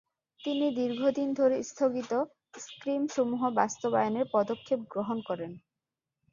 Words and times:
তিনি 0.39 0.67
দীর্ঘদিন 0.71 1.29
ধরে 1.33 1.57
স্থগিত 1.63 2.11
স্ক্রীমসমূহ 2.59 3.41
বাস্তবায়নের 3.59 4.25
পদক্ষেপ 4.31 4.79
গ্রহণ 4.91 5.17
করেন। 5.21 5.51